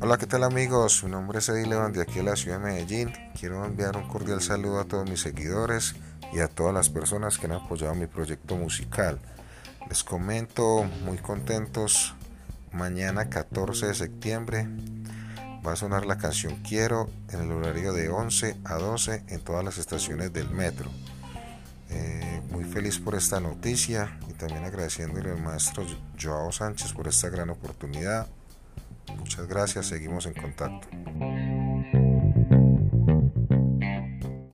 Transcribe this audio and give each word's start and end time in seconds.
Hola, 0.00 0.16
¿qué 0.16 0.26
tal 0.26 0.44
amigos? 0.44 1.02
Mi 1.02 1.10
nombre 1.10 1.40
es 1.40 1.48
Eddie 1.48 1.66
Levan 1.66 1.92
de 1.92 2.02
aquí 2.02 2.18
de 2.18 2.22
la 2.22 2.36
ciudad 2.36 2.60
de 2.60 2.64
Medellín. 2.66 3.12
Quiero 3.36 3.64
enviar 3.64 3.96
un 3.96 4.06
cordial 4.06 4.40
saludo 4.40 4.78
a 4.78 4.84
todos 4.84 5.10
mis 5.10 5.20
seguidores 5.20 5.96
y 6.32 6.38
a 6.38 6.46
todas 6.46 6.72
las 6.72 6.88
personas 6.88 7.36
que 7.36 7.46
han 7.46 7.52
apoyado 7.52 7.96
mi 7.96 8.06
proyecto 8.06 8.54
musical. 8.54 9.18
Les 9.88 10.04
comento, 10.04 10.84
muy 11.04 11.18
contentos, 11.18 12.14
mañana 12.70 13.28
14 13.28 13.86
de 13.88 13.94
septiembre 13.94 14.68
va 15.66 15.72
a 15.72 15.76
sonar 15.76 16.06
la 16.06 16.16
canción 16.16 16.62
Quiero 16.62 17.10
en 17.30 17.40
el 17.40 17.50
horario 17.50 17.92
de 17.92 18.08
11 18.08 18.56
a 18.66 18.74
12 18.74 19.24
en 19.26 19.40
todas 19.40 19.64
las 19.64 19.78
estaciones 19.78 20.32
del 20.32 20.48
metro. 20.48 20.88
Eh, 21.90 22.40
muy 22.52 22.62
feliz 22.62 23.00
por 23.00 23.16
esta 23.16 23.40
noticia 23.40 24.16
y 24.30 24.34
también 24.34 24.62
agradeciéndole 24.62 25.32
al 25.32 25.42
maestro 25.42 25.84
Joao 26.22 26.52
Sánchez 26.52 26.92
por 26.92 27.08
esta 27.08 27.30
gran 27.30 27.50
oportunidad 27.50 28.28
Muchas 29.28 29.46
gracias, 29.46 29.86
seguimos 29.88 30.24
en 30.24 30.32
contacto. 30.32 30.88